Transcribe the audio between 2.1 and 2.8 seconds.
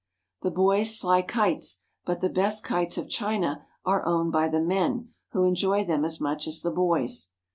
the best